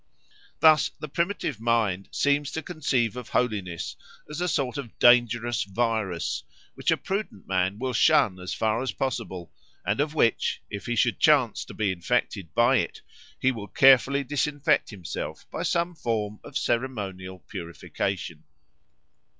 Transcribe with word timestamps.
Thus 0.61 0.89
the 0.99 1.07
primitive 1.07 1.59
mind 1.61 2.09
seems 2.11 2.51
to 2.53 2.63
conceive 2.63 3.15
of 3.15 3.29
holiness 3.29 3.95
as 4.27 4.41
a 4.41 4.47
sort 4.47 4.79
of 4.79 4.97
dangerous 4.97 5.61
virus, 5.63 6.43
which 6.73 6.89
a 6.89 6.97
prudent 6.97 7.47
man 7.47 7.77
will 7.77 7.93
shun 7.93 8.39
as 8.39 8.51
far 8.55 8.81
as 8.81 8.91
possible, 8.93 9.53
and 9.85 10.01
of 10.01 10.15
which, 10.15 10.59
if 10.71 10.87
he 10.87 10.95
should 10.95 11.19
chance 11.19 11.63
to 11.65 11.75
be 11.75 11.91
infected 11.91 12.51
by 12.55 12.77
it, 12.77 13.03
he 13.39 13.51
will 13.51 13.67
carefully 13.67 14.23
disinfect 14.23 14.89
himself 14.89 15.45
by 15.51 15.61
some 15.61 15.93
form 15.93 16.39
of 16.43 16.57
ceremonial 16.57 17.37
purification. 17.47 18.45